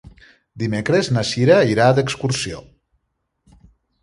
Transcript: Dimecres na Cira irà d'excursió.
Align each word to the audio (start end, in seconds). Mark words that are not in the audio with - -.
Dimecres 0.61 1.11
na 1.17 1.23
Cira 1.33 1.57
irà 1.75 1.91
d'excursió. 1.99 2.63